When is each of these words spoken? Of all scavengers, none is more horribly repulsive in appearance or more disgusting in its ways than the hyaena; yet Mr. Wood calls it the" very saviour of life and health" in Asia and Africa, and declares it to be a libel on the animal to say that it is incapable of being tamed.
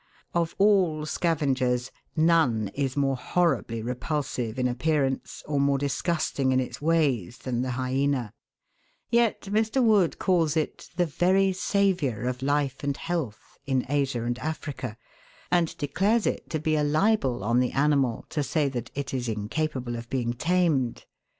Of 0.33 0.55
all 0.57 1.05
scavengers, 1.05 1.91
none 2.15 2.69
is 2.73 2.97
more 2.97 3.15
horribly 3.15 3.83
repulsive 3.83 4.57
in 4.57 4.67
appearance 4.67 5.43
or 5.47 5.59
more 5.59 5.77
disgusting 5.77 6.51
in 6.51 6.59
its 6.59 6.81
ways 6.81 7.37
than 7.37 7.61
the 7.61 7.73
hyaena; 7.77 8.33
yet 9.11 9.41
Mr. 9.43 9.83
Wood 9.83 10.17
calls 10.17 10.57
it 10.57 10.89
the" 10.95 11.05
very 11.21 11.53
saviour 11.53 12.23
of 12.23 12.41
life 12.41 12.83
and 12.83 12.97
health" 12.97 13.59
in 13.67 13.85
Asia 13.89 14.23
and 14.23 14.39
Africa, 14.39 14.97
and 15.51 15.77
declares 15.77 16.25
it 16.25 16.49
to 16.49 16.57
be 16.57 16.75
a 16.75 16.83
libel 16.83 17.43
on 17.43 17.59
the 17.59 17.73
animal 17.73 18.25
to 18.29 18.41
say 18.41 18.69
that 18.69 18.89
it 18.95 19.13
is 19.13 19.29
incapable 19.29 19.95
of 19.95 20.09
being 20.09 20.33
tamed. 20.33 21.05